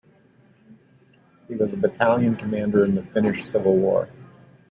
He 1.47 1.53
was 1.53 1.73
a 1.73 1.77
battalion 1.77 2.35
commander 2.35 2.83
in 2.85 2.95
the 2.95 3.03
Finnish 3.03 3.43
Civil 3.45 3.77
War. 3.77 4.09